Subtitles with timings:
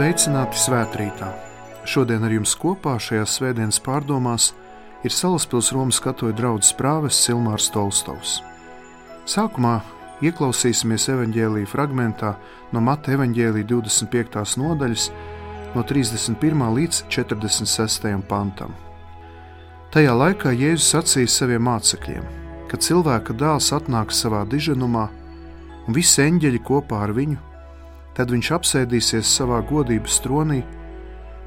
[0.00, 1.26] Sveicināti svētkrītā!
[1.84, 4.46] Šodien ar jums kopā šajās svētdienas pārdomās
[5.04, 8.38] ir Salaspils Romas katoļu draugs prāves Silmārs Tolstovs.
[9.28, 9.74] Sākumā
[10.24, 12.30] ieklausīsimies evanģēlīja fragmentā
[12.72, 14.40] no Mata evanģēlīja 25.
[14.62, 15.10] nodaļas,
[15.76, 16.64] no 31.
[16.78, 18.08] līdz 46.
[18.32, 18.72] pantam.
[19.92, 22.24] Tajā laikā Jēzus sacīja saviem mācekļiem,
[22.72, 25.06] ka cilvēka dēls atnāks savā diženumā,
[25.84, 27.49] un visi eņģeļi kopā ar viņu
[28.14, 30.62] Tad viņš apsēdīsies savā godības tronī,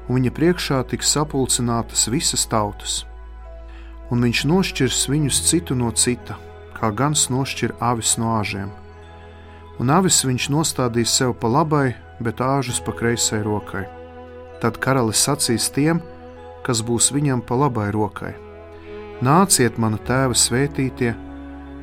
[0.08, 3.02] un viņa priekšā tiks sapulcinātas visas tautas.
[4.12, 6.36] Un viņš nošķirs viņus citu no cita,
[6.76, 8.70] kā gans nošķir avis no āžiem.
[9.80, 13.84] Un avis viņš nostādīs sev pa labai, bet āžus pa kreisai rokai.
[14.62, 16.00] Tad karalis sacīs tiem,
[16.64, 18.32] kas būs viņam pa labai rokai:
[19.24, 21.12] Nāciet, mana tēva svētītie,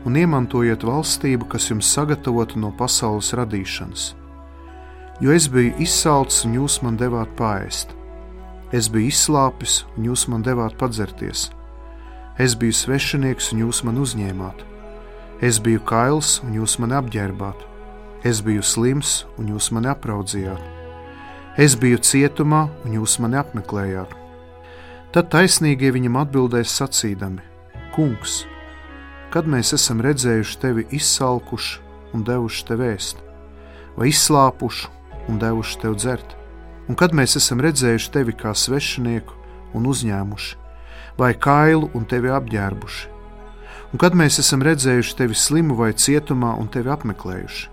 [0.06, 4.21] un iemantojiet valstību, kas jums sagatavota no pasaules radīšanas
[5.22, 7.94] jo es biju izsalcis un jūs man devāt pāriest.
[8.74, 11.50] Es biju izslāpis un jūs man devāt padzerties.
[12.42, 14.64] Es biju svešinieks un jūs man uzņēmāt.
[15.46, 17.68] Es biju kails un jūs mani apģērbāt.
[18.26, 20.62] Es biju slims un jūs mani apraudzījāt.
[21.58, 24.16] Es biju cietumā un jūs mani apmeklējāt.
[25.12, 27.44] Tad taisnīgie viņam atbildēs sacīdami:
[27.94, 28.46] Kungs,
[29.34, 31.82] kad mēs esam redzējuši tevi izsalkuši
[32.16, 33.20] un devuši tev ēst,
[33.98, 36.36] vai izslāpuši un devuši tev dzert.
[36.90, 39.38] Un kad mēs esam redzējuši tevi kā svešinieku
[39.78, 40.56] un uzņēmuši,
[41.18, 43.10] vai kailu un tevi apģērbuši,
[43.92, 47.70] un kad mēs esam redzējuši tevi slimu vai cietumā un tevi apmeklējuši.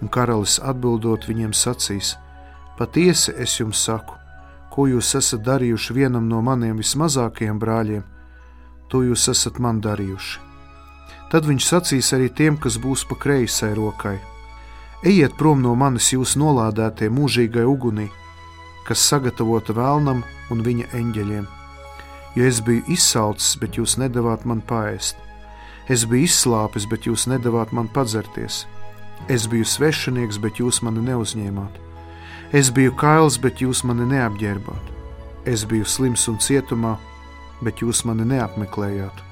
[0.00, 2.14] Un karalis atbildot viņiem sacīs:
[2.78, 4.16] Patiesi es jums saku,
[4.72, 8.04] ko jūs esat darījuši vienam no maniem vismazākajiem brāļiem,
[8.88, 10.40] to jūs esat man darījuši.
[11.30, 14.16] Tad viņš sacīs arī tiem, kas būs pa kreisai rokai:
[15.00, 18.10] Ejiet prom no manis jūs nolādētie mūžīgai ugunī,
[18.84, 20.20] kas sagatavota vēlnam
[20.52, 21.46] un viņa eņģeļiem.
[22.36, 25.16] Jo es biju izsalcis, bet jūs nedavāt man pāriest.
[25.88, 28.66] Es biju izslāpis, bet jūs nedavāt man padzerties.
[29.32, 31.80] Es biju svešinieks, bet jūs mani neuzņēmāt.
[32.52, 34.92] Es biju kails, bet jūs mani neapģērbāt.
[35.48, 36.98] Es biju slims un cietumā,
[37.64, 39.29] bet jūs mani neapmeklējāt.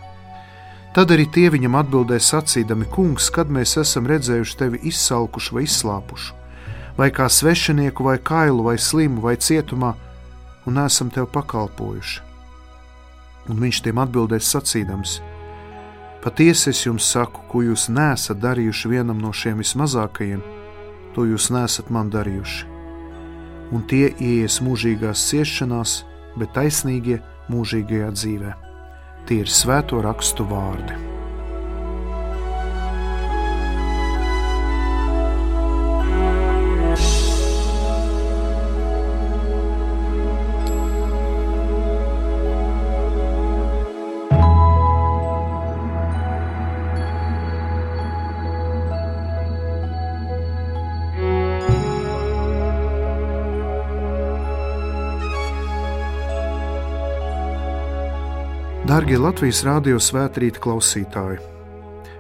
[0.99, 6.35] Tad arī tie viņam atbildēja sacīdami: Kungs, kad mēs esam redzējuši tevi izsalkušu vai izslāpušu,
[6.99, 9.93] vai kā svešinieku, vai kailu, vai slimu, vai cietumā,
[10.67, 12.19] un esam tev pakalpojuši.
[13.47, 15.15] Un viņš tiem atbildēs sacīdams:
[16.27, 20.43] Patiesi es jums saku, ko jūs nesat darījuši vienam no šiem vismazākajiem,
[21.15, 22.65] to jūs nesat man darījuši.
[23.71, 26.01] Un tie ies mūžīgās ciešanās,
[26.35, 27.23] bet taisnīgie
[27.55, 28.68] mūžīgajā dzīvēm.
[29.29, 30.95] Tie ir svēto rakstu vārdi.
[58.99, 61.37] Dārgie Latvijas Rādio svētkrīta klausītāji!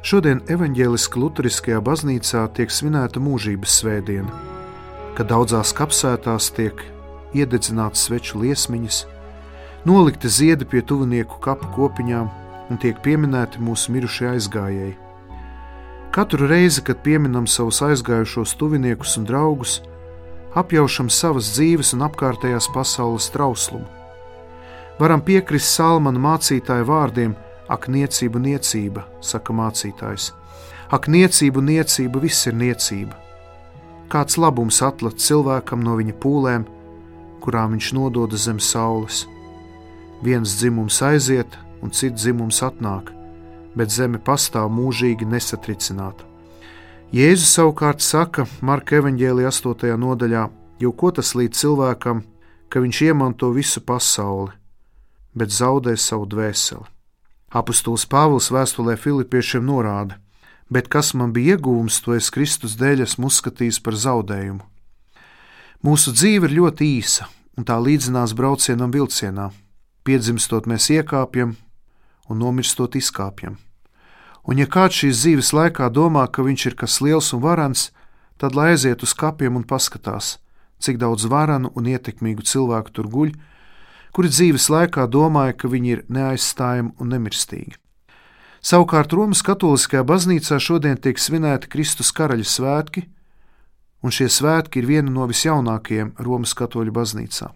[0.06, 4.36] Šodien evanģēliskā Lutheriskajā baznīcā tiek svinēta mūžības svētdiena,
[5.18, 6.84] kad daudzās kapsētās tiek
[7.34, 9.00] iededzināts sveču liesmiņas,
[9.90, 12.30] nolikti ziedi pie tuvinieku kapu kopiņām
[12.70, 14.94] un tiek pieminēti mūsu mirušie aizgājēji.
[16.14, 19.80] Katru reizi, kad pieminam savus aizgājušos tuviniekus un draugus,
[20.54, 23.97] apjaušam savas dzīves un apkārtējās pasaules trauslumu
[24.98, 27.36] Varam piekrist Salmana mācītāja vārdiem:
[27.70, 30.32] Ak, niecība, niecība, saka mācītājs.
[30.90, 33.14] Ak, niecība, niecība, viss ir niecība.
[34.08, 36.64] Kāds labums atlat cilvēkam no viņa pūlēm,
[37.44, 39.26] kurām viņš nododa zem saules?
[40.24, 43.12] Viens dzimums aiziet, un cits dzimums atnāk,
[43.76, 46.24] bet zeme pastāv mūžīgi nesatricināta.
[47.14, 49.94] Jēzus savukārt saka Marka evanģēlija 8.
[50.00, 50.48] nodaļā,
[50.82, 52.24] jo ko tas līdz cilvēkam,
[52.68, 54.50] ka viņš iemanto visu pasauli,
[55.38, 56.86] bet zaudē savu dvēseli.
[57.48, 60.18] Apostols Pāvils vēstulē Filipiešiem norāda:
[60.68, 64.66] Bet kas man bija iegūms, to es Kristus dēļ esmu uzskatījis par zaudējumu.
[65.86, 69.48] Mūsu dzīve ir ļoti īsa, un tā līdzinās braucienam vilcienā.
[70.04, 71.54] Piedzimstot, mēs iekāpjam,
[72.28, 73.56] un nomirstot, izkāpjam.
[74.48, 77.90] Un, ja kāds šīs dzīves laikā domā, ka viņš ir kas liels un varants,
[78.40, 80.38] tad lai aiziet uz kapiem un paskatās,
[80.80, 83.32] cik daudz varanu un ietekmīgu cilvēku tur guļ,
[84.12, 87.76] kuri dzīves laikā domāja, ka viņi ir neaizstājami un nemirstīgi.
[88.64, 93.04] Savukārt Romas Katoliskajā baznīcā šodien tiek svinēti Kristus karaļa svētki,
[94.02, 97.52] un šie svētki ir viena no visjaunākajiem Romas katoļu baznīcā.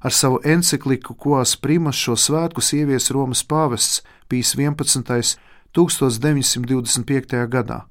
[0.00, 5.36] Ar savu encikliku Koas Primas šo svētkus ievies Romas pāvests Pīs 11.
[5.72, 7.46] 1925.
[7.48, 7.84] gadā.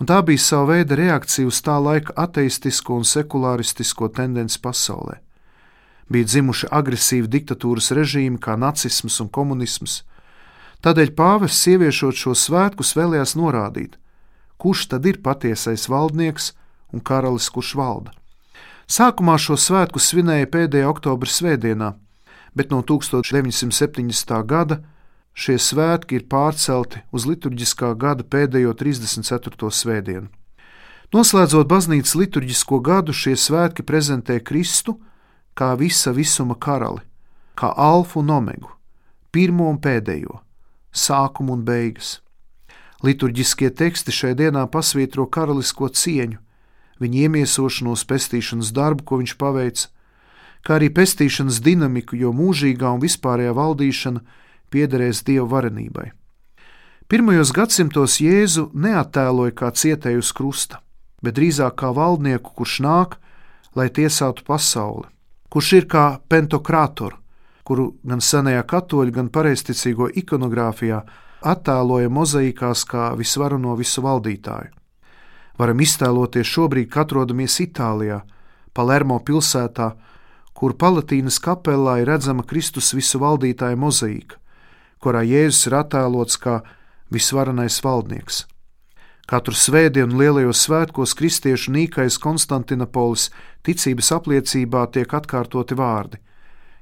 [0.00, 5.20] Un tā bija sava veida reakcija uz tā laika ateistisko un sekulāristisko tendenci pasaulē.
[6.10, 10.00] Bija dzimuši agresīvi diktatūras režīmi kā nacisms un komunisms.
[10.82, 13.98] Tādēļ pāvests ieviešot šo svētkus vēlējās norādīt,
[14.58, 16.52] kurš tad ir patiesais valdnieks
[16.90, 18.14] un karalis, kurš valda.
[18.90, 21.92] Sākumā šo svētku svinēja pēdējā oktobra svētdienā,
[22.58, 24.34] bet no 1970.
[24.50, 24.80] gada
[25.34, 29.70] šie svētki ir pārcelti uz liturģiskā gada pēdējo 34.
[29.70, 30.26] svētdienu.
[31.14, 34.98] Noslēdzot baznīcas liturģisko gadu, šie svētki prezentē Kristu
[35.54, 37.02] kā visa visuma karali,
[37.56, 38.70] kā alfa un omegu,
[39.32, 40.40] pirmo un pēdējo,
[40.92, 42.18] sākumu un beigas.
[43.04, 46.38] Liturģiskie teksti šai dienā pasvītro karalisko cieņu,
[47.00, 49.88] viņa iemiesošanos, pestīšanas darbu, ko viņš paveica,
[50.66, 54.20] kā arī pestīšanas dinamiku, jo mūžīgā un vispārējā valdīšana
[54.70, 56.10] piederēs Dieva varenībai.
[57.10, 60.78] Pirmajos gadsimtos Jēzu neattēloja kā cietēju uz krusta,
[61.24, 63.16] bet drīzāk kā valdnieku, kurš nāk,
[63.74, 65.08] lai tiesātu pasauli,
[65.50, 67.16] kurš ir kā pentokrātor,
[67.66, 71.00] kuru gan senajā katoļu, gan pareizticīgo ikonogrāfijā
[71.40, 74.70] attēloja mozaīkās kā visvarano visu valdītāju.
[75.60, 78.22] Varam iztēloties šobrīd, kad atrodamies Itālijā,
[78.72, 79.90] Palermo pilsētā,
[80.56, 84.38] kur Palatīnas kapelā ir redzama Kristus visu valdītāja mozaīka,
[85.00, 86.60] kurā Jēzus ir attēlots kā
[87.12, 88.46] visvarenais valdnieks.
[89.30, 93.28] Katru svētdienu lielajos svētkos kristiešu nīkais Konstantinopolis
[93.62, 96.18] ticības apliecībā tiek atkārtoti vārdi: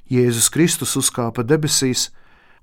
[0.09, 2.09] Jēzus Kristus uzkāpa debesīs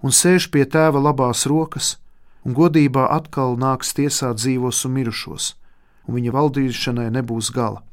[0.01, 1.99] un sēž pie tēva labās rokas,
[2.41, 5.53] un godībā atkal nāks tiesāt dzīvos un mirušos
[6.07, 7.83] un viņa valdīšanai nebūs gala.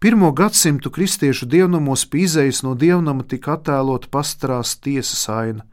[0.00, 5.66] Pirmo gadsimtu kristiešu dievnamos pie izējas no dievnama tika attēlota pastarās tiesas aina,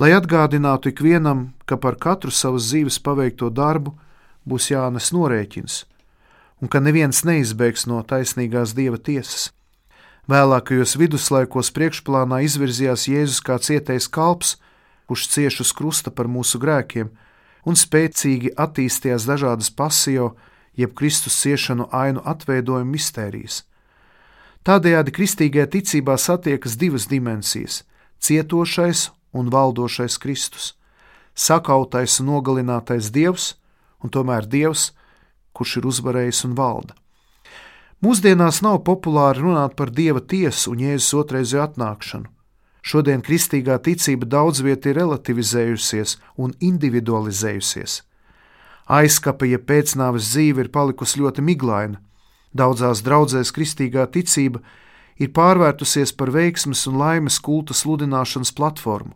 [0.00, 3.94] lai atgādinātu ikvienam, ka par katru savas dzīves paveikto darbu
[4.48, 5.84] būs jānes norēķins,
[6.60, 9.50] un ka neviens neizbēgs no taisnīgās dieva tiesas.
[10.30, 14.56] Vēlākajos viduslaikos priekšplānā izvirzījās Jēzus kā cietais kalps,
[15.04, 17.10] kurš cieš uz krusta par mūsu grēkiem,
[17.68, 20.32] un spēcīgi attīstījās dažādas pasio,
[20.76, 23.62] jeb Kristus ciešanu ainu atveidojuma mistērijas.
[24.64, 27.82] Tādējādi kristīgajā ticībā satiekas divas dimensijas-
[28.24, 30.72] cietošais un valdošais Kristus,
[31.34, 33.54] sakautais un nogalinātais Dievs,
[34.04, 34.92] un tomēr Dievs,
[35.56, 36.94] kurš ir uzvarējis un valda.
[38.04, 42.28] Mūsdienās nav populāri runāt par Dieva tiesu un Jēzus otrreizēju atnākšanu.
[42.84, 48.02] Šodien kristīgā ticība daudz vietā ir relativizējusies un individualizējusies.
[48.92, 51.96] Aizskapa, ja pēcnāves dzīve ir palikusi ļoti miglaina.
[52.52, 54.60] Daudzās draudzēs kristīgā ticība
[55.16, 59.14] ir pārvērtusies par veiksmes un laimes kulta sludināšanas platformu,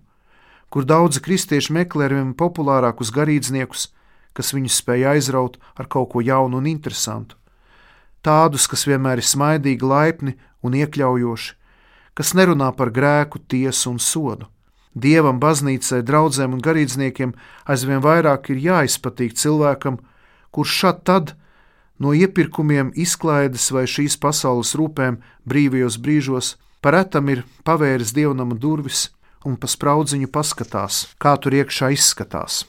[0.73, 3.91] kur daudzi kristieši meklē arvien populārākus garīdzniekus,
[4.39, 7.35] kas viņus spēj aizraut ar kaut ko jaunu un interesantu.
[8.23, 11.55] Tādus, kas vienmēr ir smaidīgi, laipni un iekļaujoši,
[12.15, 14.47] kas nerunā par grēku, tiesu un sodu.
[14.99, 17.35] Dievam, baznīcai, draugiem un garīdzniekiem
[17.71, 20.01] aizvien vairāk ir jāizpatīk cilvēkam,
[20.51, 21.35] kurš šad tad
[22.03, 29.09] no iepirkumiem, izklaides vai šīs pasaules rūpēm brīvajos brīžos paretam ir pavēris dievnama durvis
[29.47, 32.65] un pa spraudziņu paskatās, kā tur iekšā izskatās.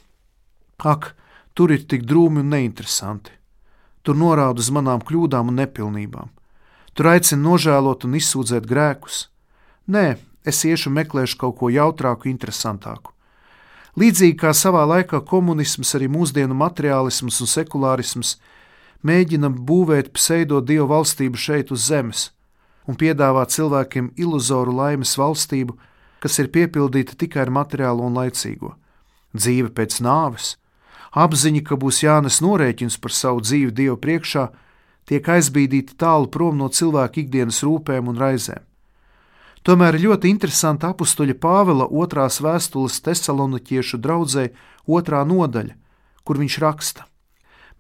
[0.80, 1.14] Ak,
[1.54, 3.36] tur ir tik drūmi un neinteresanti.
[4.04, 6.30] Tur norāda uz manām kļūdām un nepilnībām.
[6.94, 9.28] Tur aicina nožēlot un izsūdzēt grēkus.
[9.88, 13.14] Nē, es iešu meklēšu kaut ko jautrāku, interesantāku.
[14.00, 18.36] Līdzīgi kā savā laikā komunisms, arī mūsdienu materiālisms un sekulārisms
[19.04, 22.30] mēģina būvēt pseido dievu valstību šeit uz zemes
[22.90, 25.76] un piedāvāt cilvēkiem iluzoru laimes valstību,
[26.24, 28.74] kas ir piepildīta tikai ar materiālo un laicīgo.
[29.36, 30.56] Dzīve pēc nāves,
[31.12, 34.50] apziņa, ka būs jānes norēķins par savu dzīvi Dievu priekšā,
[35.10, 38.66] tiek aizbīdīta tālu prom no cilvēka ikdienas rūpēm un raizēm.
[39.66, 44.46] Tomēr ļoti interesanti apakstuļa Pāvila otrās vēstules Thessaloniķiešu draudzē
[44.88, 45.76] otrā nodaļa,
[46.24, 47.06] kur viņš raksta: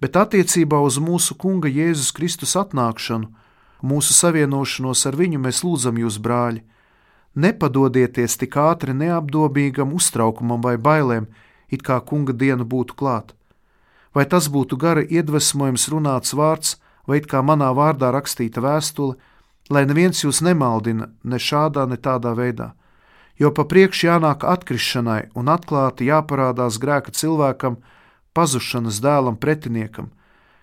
[0.02, 3.30] Bet attiecībā uz mūsu Kunga Jēzus Kristus atnākšanu,
[3.82, 6.66] mūsu savienošanos ar viņu mēs lūdzam jūs, brāļi,
[7.36, 11.30] nepadodieties tik ātri neapdomīgam uztraukumam vai bailēm,
[11.70, 13.36] it kā Kunga diena būtu klāta.
[14.14, 19.16] Vai tas būtu gara iedvesmojums runāts vārds, vai it kā manā vārdā rakstīta vēstule,
[19.70, 22.74] lai neviens jūs nemaldina ne šādā, ne tādā veidā.
[23.40, 27.78] Jo pa priekšu jānāk atkrišanai un atklāti jāparādās grēka cilvēkam,
[28.34, 30.10] pazušanas dēlam, pretiniekam,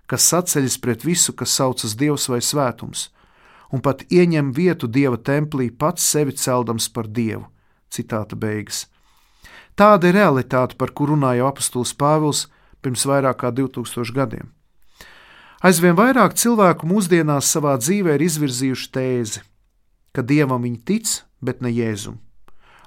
[0.06, 3.08] kas sacēļas pret visu, kas saucas Dievs vai Svētums,
[3.72, 7.46] un pat ieņem vietu Dieva templī, pats sevi celdams par Dievu.
[7.90, 8.86] Citāta beigas.
[9.76, 12.46] Tāda ir realitāte, par kuru runāja apustulis Pāvils
[12.80, 14.52] pirms vairāk kā 2000 gadiem.
[15.60, 19.42] Aizvien vairāk cilvēku mūsdienās savā dzīvē ir izvirzījuši tēzi,
[20.16, 21.12] ka dievam viņi tic,
[21.44, 22.16] bet ne jēzum.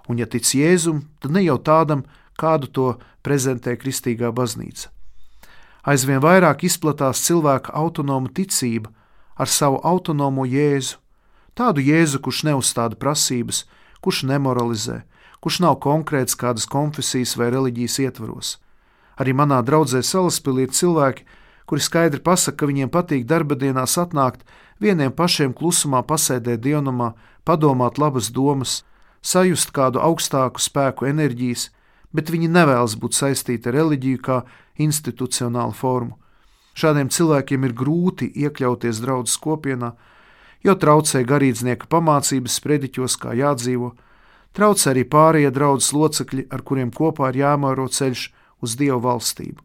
[0.09, 2.05] Un, ja tic jēzum, tad ne jau tādam,
[2.39, 2.87] kādu to
[3.21, 4.89] prezentē kristīgā baznīca.
[5.85, 8.89] Aizvien vairāk izplatās cilvēka autonoma ticība
[9.37, 10.97] ar savu autonomo jēzu,
[11.53, 13.63] tādu jēzu, kurš neuzstāda prasības,
[14.01, 15.03] kurš nemoralizē,
[15.43, 18.57] kurš nav konkrēts kādas konfesijas vai reliģijas ietvaros.
[19.19, 21.25] Arī manā draudzē Salaspīlī ir cilvēki,
[21.67, 24.45] kuri skaidri pasaka, ka viņiem patīk darba dienās atnākt,
[24.79, 28.83] vieniem pašiem klusumā pasēdēt dievnamā, padomāt labas domas,
[29.21, 31.69] sajust kādu augstāku spēku enerģijas,
[32.15, 34.41] bet viņi nevēlas būt saistīti ar reliģiju kā
[34.79, 36.15] institucionālu formu.
[36.79, 39.93] Šādiem cilvēkiem ir grūti iekļauties draudzes kopienā,
[40.63, 43.93] jo traucē garīdznieka pamācības sprediķos, kā jādzīvo,
[44.57, 48.29] traucē arī pārējie draudzes locekļi, ar kuriem kopā ir jāmēro ceļš
[48.63, 49.61] uz Dievu valstību.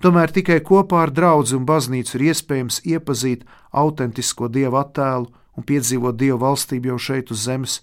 [0.00, 3.44] Tomēr tikai kopā ar draugu un baznīcu ir iespējams iepazīt
[3.76, 7.80] autentisko Dieva attēlu un piedzīvot Dieva valstību jau šeit uz zemes,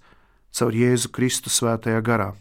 [0.50, 2.32] caur Jēzu Kristu svētajā garā.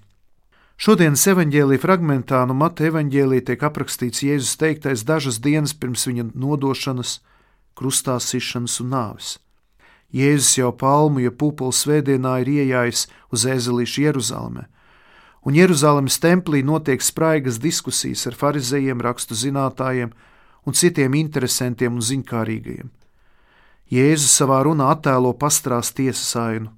[0.76, 7.20] Šodienas evanģēlīja fragmentā no Mata evanģēlīja tiek aprakstīts Jēzus teiktais dažas dienas pirms viņa nodošanas,
[7.76, 9.36] krustā sišanas un nāves.
[10.14, 14.66] Jēzus jau palmu, ja pupulu svētdienā ir iejājis uz ezelīšu Jeruzalemē,
[15.46, 20.14] un Jeruzalemes templī notiek spraigas diskusijas ar farizējiem, rakstu zinātājiem
[20.66, 22.88] un citiem interesantiem un ziņkārīgajiem.
[23.86, 26.72] Jēzus savā runā attēlo pastrās tiesas ainu.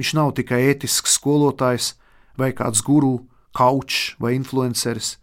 [0.00, 1.94] Viņš nav tikai ētisks skolotājs,
[2.40, 5.18] vai kāds guru, kaučs vai influenceris.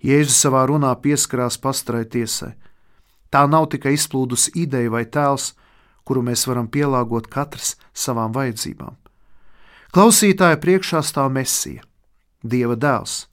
[0.00, 2.54] Jēzus savā runā pieskarās pastarai tiesai.
[3.28, 5.52] Tā nav tikai izplūdusi ideja vai tēls,
[6.04, 8.96] kuru mēs varam pielāgot katrs savām vajadzībām.
[9.94, 11.82] Klausītāja priekšā stāv Mesija,
[12.42, 13.26] Dieva dēls,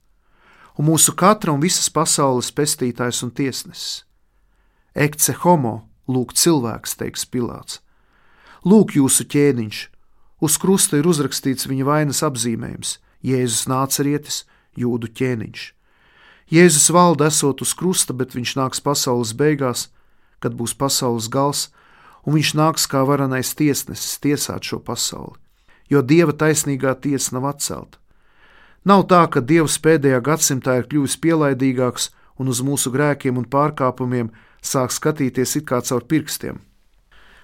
[0.76, 4.04] un mūsu katra un visas pasaules pestītājs un tiesnesis.
[4.94, 7.78] Ekce homo, lūk, cilvēks, teiks Pilārs.
[8.66, 9.86] Lūk, jūsu ķēniņš,
[10.38, 12.98] Uz krusta ir uzrakstīts viņa vainas apzīmējums-
[13.30, 14.44] Jēzus nācerietis,
[14.78, 15.72] jūdu ķēniņš.
[16.50, 19.88] Jēzus valda esot uz krusta, bet viņš nāks pasaules beigās,
[20.40, 21.68] kad būs pasaules gals,
[22.26, 25.36] un viņš nāks kā varenais tiesnesis tiesāt šo pasauli,
[25.90, 27.98] jo Dieva taisnīgā tiesa nav atcelta.
[28.84, 34.30] Nav tā, ka Dievs pēdējā gadsimtā ir kļuvis pielaidīgāks un uz mūsu grēkiem un pārkāpumiem
[34.62, 36.60] sāk skatīties it kā caur pirkstiem.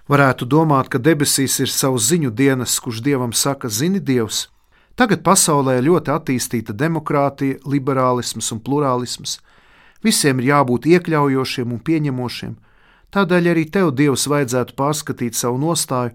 [0.09, 4.49] Varētu domāt, ka debesīs ir savs ziņu dienas, kurš dievam saka, zini, dievs.
[4.95, 9.39] Tagad pasaulē ir ļoti attīstīta demokrātija, liberālisms un plurālisms.
[10.05, 12.53] Visiem ir jābūt iekļaujošiem un pieņemošiem,
[13.15, 16.15] tādēļ arī tev, Dievs, vajadzētu pārskatīt savu nostāju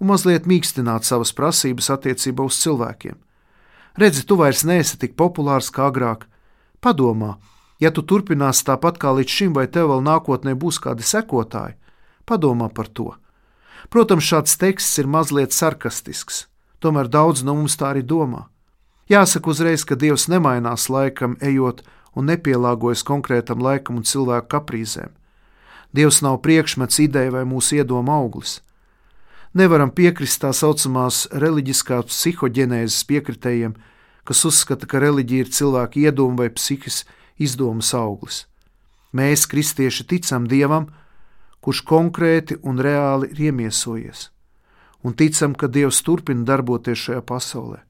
[0.00, 3.16] un mazliet mīkstināt savas prasības attiecībā uz cilvēkiem.
[4.00, 6.26] Redzi, tu vairs neesi tik populārs kā agrāk.
[6.82, 7.36] Padomā,
[7.80, 11.78] ja tu turpināsi tāpat kā līdz šim, vai tev vēl nākotnē būs kādi sekotāji,
[12.26, 13.12] padomā par to.
[13.90, 16.46] Protams, šāds teksts ir mazliet sarkastisks,
[16.82, 18.48] tomēr daudz no mums tā arī domā.
[19.08, 21.84] Jāsaka uzreiz, ka Dievs nemainās laikam, ejot
[22.16, 25.12] un nepielāgojas konkrētam laikam un cilvēku kaprīzēm.
[25.94, 28.58] Dievs nav priekšmets, ideja vai mūsu iedoma auglis.
[29.54, 33.76] Nevaram piekrist tā saucamās reliģiskās psihoģenēzes piekritējiem,
[34.26, 37.04] kas uzskata, ka reliģija ir cilvēka iedoma vai psihisks
[37.38, 38.44] izdomas auglis.
[39.14, 40.88] Mēs, kristieši, ticam Dievam,
[41.62, 44.28] kurš konkrēti un reāli ir iemiesojies,
[45.06, 47.84] un ticam, ka Dievs turpina darboties šajā pasaulē.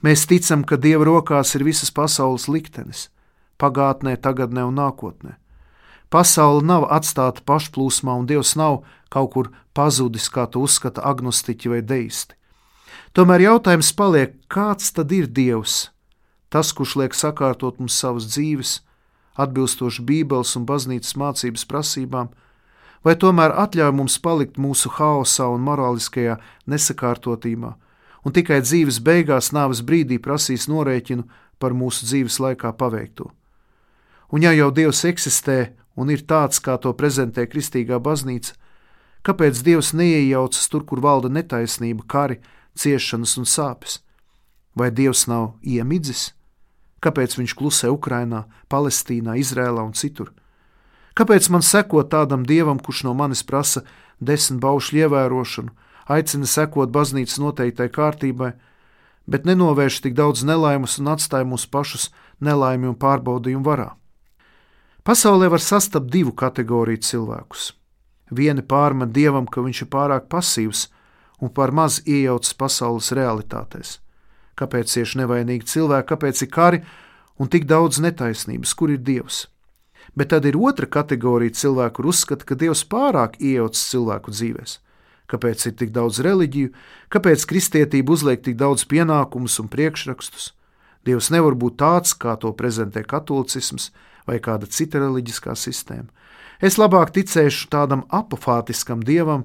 [0.00, 3.08] Mēs ticam, ka Dieva rokās ir visas pasaules liktenis-
[3.60, 5.36] pagātnē, tagadnē un nākotnē.
[6.10, 11.82] Pasaule nav atstāta pašplūsmā, un Dievs nav kaut kur pazudis, kā to uzskata agnostiķi vai
[11.82, 12.36] deisti.
[13.16, 15.90] Tomēr jautājums paliek, kāds tad ir Dievs?
[16.52, 18.80] Tas, kurš liek sakārtot mums savas dzīves,
[19.40, 22.30] atbilstoši Bībeles un baznīcas mācības prasībām,
[23.04, 26.38] vai tomēr atļauj mums palikt mūsu haosā un morāliskajā
[26.70, 27.72] nesakārtotībā,
[28.24, 31.26] un tikai dzīves beigās, nāves brīdī prasīs norēķinu
[31.58, 33.30] par mūsu dzīves laikā paveikto.
[34.32, 35.58] Un ja jau Dievs eksistē
[35.96, 38.54] un ir tāds, kā to prezentē Kristīgā baznīca,
[39.26, 42.40] kāpēc Dievs neiejaucas tur, kur valda netaisnība, kari,
[42.76, 44.00] ciešanas un sāpes?
[44.76, 46.30] Vai Dievs nav iemidzis?
[47.00, 50.32] Kāpēc viņš klusē Ukrainā, Palestīnā, Izrēlā un citur?
[51.16, 53.82] Kāpēc man sekot tādam dievam, kurš no manis prasa
[54.20, 55.72] desmit baušļu ievērošanu,
[56.12, 58.52] aicina sekot baznīcas noteiktai kārtībai,
[59.26, 62.10] bet nenovērš tik daudz nelaimes un atstāja mūs pašus
[62.40, 63.94] nelaimi un pārbaudījumu varā?
[65.06, 67.68] Pasaulē var sastapt divu kategoriju cilvēkus.
[68.34, 70.88] Vieni pārmet dievam, ka viņš ir pārāk pasīvs
[71.38, 74.00] un par maz iejaucas pasaules realitātēs.
[74.58, 76.80] Kāpēc cieši nevainīgi cilvēki, kāpēc ir kari
[77.38, 79.44] un tik daudz netaisnības, kur ir dievs?
[80.18, 84.74] Bet tad ir otra kategorija cilvēku, kur uzskata, ka dievs pārāk iejaucas cilvēku dzīvēm.
[85.30, 86.72] Kāpēc ir tik daudz reliģiju,
[87.14, 90.50] kāpēc kristietība uzliek tik daudz pienākumus un priekšrakstus?
[91.06, 93.92] Dievs nevar būt tāds, kā to prezentē katolicisms
[94.26, 96.10] vai kāda cita reliģiskā sistēma.
[96.60, 99.44] Es labāk ticēšu tādam apofātiskam dievam,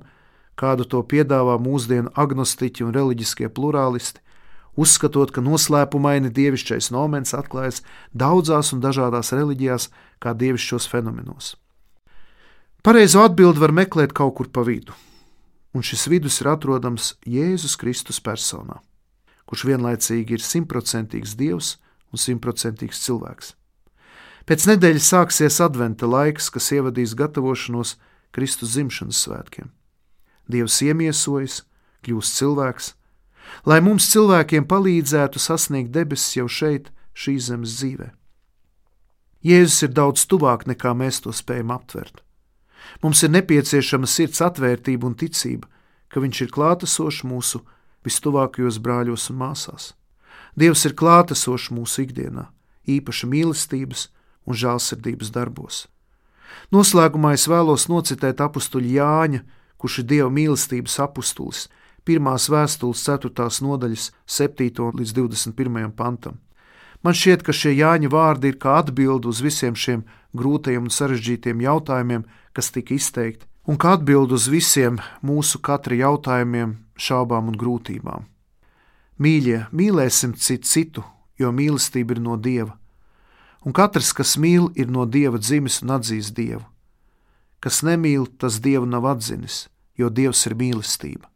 [0.55, 4.21] kādu to piedāvā mūsdienu agnostiķi un reliģiskie plurālisti,
[4.79, 7.81] uzskatot, ka noslēpumaini dievišķais nomens atklājas
[8.13, 9.89] daudzās un dažādās reliģijās
[10.23, 11.55] kā dievišķos fenomenos.
[12.81, 14.95] Pareizo atbildi var meklēt kaut kur pa vidu,
[15.75, 18.79] un šis vidus ir atrodams Jēzus Kristus personā,
[19.45, 21.75] kurš vienlaicīgi ir simtprocentīgs dievs
[22.11, 23.53] un simtprocentīgs cilvēks.
[24.49, 27.97] Pēc nedēļas sāksies adventa laiks, kas ievadīs gatavošanos
[28.33, 29.69] Kristus dzimšanas svētkiem.
[30.51, 31.61] Dievs iemiesojas,
[32.05, 32.93] kļūst cilvēks,
[33.65, 38.09] lai mums cilvēkiem palīdzētu sasniegt debesis jau šeit, šīs zemes dzīvē.
[39.45, 42.21] Jēzus ir daudz tuvāk nekā mēs to spējam aptvert.
[43.01, 45.67] Mums ir nepieciešama sirds atvērtība un ticība,
[46.11, 47.61] ka Viņš ir klātesošs mūsu
[48.05, 49.93] vistuvākajos brāļos un māsās.
[50.59, 52.49] Dievs ir klātesošs mūsu ikdienā,
[52.85, 54.09] īpaši mīlestības,
[54.45, 55.85] un žēlsirdības darbos.
[56.71, 59.41] Noslēgumā es vēlos nocitēt apakstuļu Jāņa,
[59.81, 61.65] kurš ir Dieva mīlestības apustulis,
[62.07, 63.47] pirmās vēstules 4.
[63.65, 64.89] nodaļas 7.
[64.99, 65.91] līdz 21.
[65.97, 66.39] pantam.
[67.01, 70.03] Man šķiet, ka šie Jāņa vārdi ir kā atbilde uz visiem šiem
[70.37, 76.77] grūtajiem un sarežģītiem jautājumiem, kas tika izteikti, un kā atbilde uz visiem mūsu katra jautājumiem,
[76.95, 78.27] šaubām un grūtībām.
[79.21, 81.03] Mīļie, mīlēsim citu citu,
[81.41, 82.77] jo mīlestība ir no Dieva
[83.65, 86.63] un katrs, kas mīl, ir no dieva dzimis un atzīst dievu.
[87.61, 91.27] Kas nemīl, tas dievu nav atzinis, jo dievs ir mīlestība.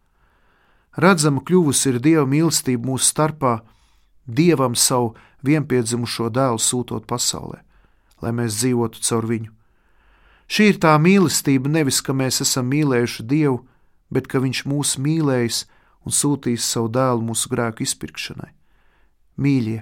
[0.98, 3.60] Redzama kļuvusi ir dieva mīlestība mūsu starpā,
[4.26, 5.14] dievam savu
[5.46, 7.62] vienpiedzimušo dēlu sūtot pasaulē,
[8.24, 9.52] lai mēs dzīvotu caur viņu.
[10.46, 13.64] Šī ir tā mīlestība nevis, ka mēs esam mīlējuši Dievu,
[14.14, 15.64] bet ka Viņš mūs mīlējis
[16.06, 18.52] un sūtījis savu dēlu mūsu grēku izpirkšanai.
[19.42, 19.80] Mīļie,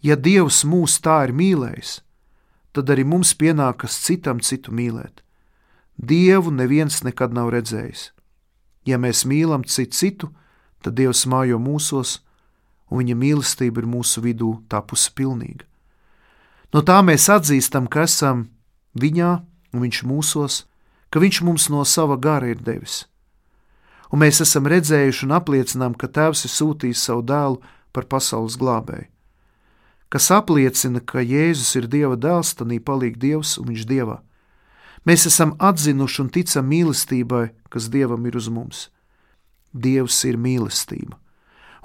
[0.00, 1.98] Ja Dievs mūs tā ir mīlējis,
[2.72, 5.20] tad arī mums pienākas citam citu mīlēt.
[6.00, 8.06] Dievu neviens nekad nav redzējis.
[8.88, 10.30] Ja mēs mīlam citu citu,
[10.80, 12.22] tad Dievs mājo mūsos,
[12.88, 15.68] un viņa mīlestība ir mūsu vidū tapusi pilnīga.
[16.72, 18.46] No tā mēs atzīstam, ka esam
[18.96, 19.36] viņā
[19.74, 20.64] un viņš mūsos,
[21.12, 23.04] ka viņš mums no sava gara ir devis.
[24.08, 27.60] Un mēs esam redzējuši un apliecinām, ka Tēvs ir sūtījis savu dēlu
[27.92, 29.10] par pasaules glābēju
[30.10, 34.20] kas apliecina, ka Jēzus ir Dieva dēls, tad palīk Dievs un Viņš Dievā.
[35.06, 38.88] Mēs esam atzinuši un ticam mīlestībai, kas Dievam ir uz mums.
[39.72, 41.16] Dievs ir mīlestība,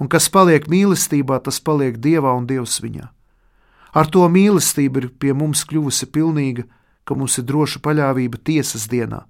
[0.02, 3.12] un kas paliek mīlestībā, tas paliek Dievā un Dievs viņā.
[3.96, 6.66] Ar to mīlestība ir pie mums kļuvusi pilnīga,
[7.06, 9.22] ka mums ir droša paļāvība tiesas dienā,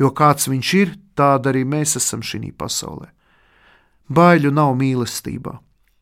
[0.00, 3.12] jo kāds viņš ir, tāda arī mēs esam šī pasaulē.
[4.08, 5.58] Baiļu nav mīlestībā,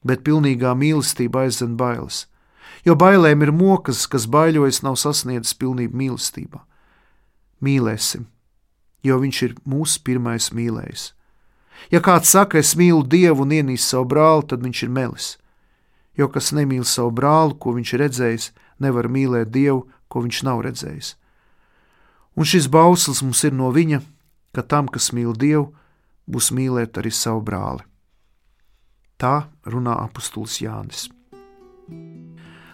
[0.06, 2.26] bet pilnīgā mīlestība aizdzen bailes.
[2.86, 6.62] Jo bailēm ir mokas, kas baiļojas, nav sasniedzis pilnību mīlestībā.
[7.62, 8.26] Mīlēsim,
[9.06, 11.12] jo viņš ir mūsu pirmais mīlējs.
[11.90, 15.28] Ja kāds saka, es mīlu Dievu un ienīstu savu brāli, tad viņš ir melis.
[16.18, 18.48] Jo kas nemīl savu brāli, ko viņš ir redzējis,
[18.82, 21.14] nevar mīlēt Dievu, ko viņš nav redzējis.
[22.36, 24.02] Un šis bauslis mums ir no viņa,
[24.56, 25.70] ka tam, kas mīl Dievu,
[26.26, 27.84] būs mīlēt arī savu brāli.
[29.22, 31.04] Tā runā apustulis Jānis.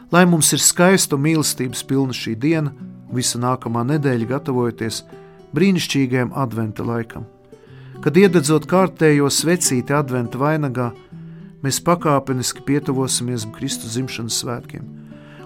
[0.08, 2.72] Lai mums ir skaista un mīlestības pilna šī diena,
[3.12, 5.02] visa nākamā nedēļa gatavojoties
[5.52, 7.28] brīnišķīgajam adventa laikam.
[8.00, 10.88] Kad iededzot kārtējo svecīti adventa vainagā,
[11.60, 14.88] mēs pakāpeniski pietuvosimies Kristus dzimšanas svētkiem,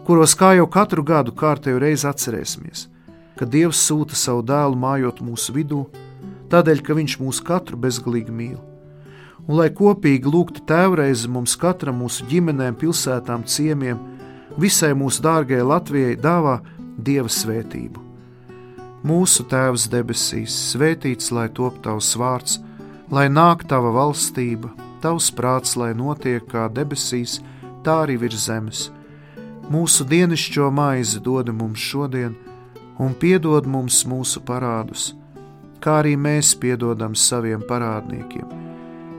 [0.07, 2.87] kuros kā jau katru gadu kārtējo reizi atcerēsimies,
[3.35, 5.89] ka Dievs sūta savu dēlu mājot mūsu vidū,
[6.53, 8.61] tādēļ, ka Viņš mūs katru bezgalīgi mīl
[9.49, 13.99] un lai kopīgi lūgtu tēvreizi mums katram mūsu ģimenēm, pilsētām, ciemiem,
[14.61, 16.61] visai mūsu dārgajai Latvijai dāvā
[17.03, 18.03] Dieva svētību.
[19.03, 22.61] Mūsu Tēvs debesīs, svētīts lai top tavs vārds,
[23.11, 24.71] lai nāk tava valstība,
[25.03, 27.41] tavs prāts, lai notiek kā debesīs,
[27.83, 28.85] tā arī virs zemes.
[29.73, 32.37] Mūsu dienascho maizi dod mums šodien,
[33.03, 35.13] un piedod mums mūsu parādus,
[35.83, 38.62] kā arī mēs piedodam saviem parādniekiem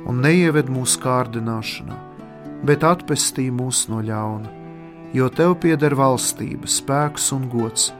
[0.09, 1.97] un neieved mūsu kārdināšanā,
[2.67, 4.51] bet atpestī mūs no ļauna,
[5.15, 7.91] jo tev pieder valstība, spēks un gods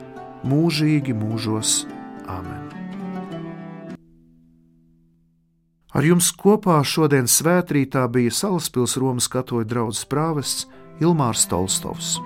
[0.47, 1.83] mūžīgi mūžos.
[2.27, 2.73] Āmen!
[5.93, 10.65] Ar jums kopā šodien svētkrītā bija Salaspils Romas katoļu draugs prāvests
[11.03, 12.17] Ilmārs Tolstovs.